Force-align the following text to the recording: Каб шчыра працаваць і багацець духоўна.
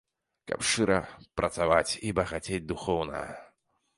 Каб 0.51 0.63
шчыра 0.67 0.97
працаваць 1.41 1.91
і 2.09 2.15
багацець 2.19 2.63
духоўна. 2.71 3.21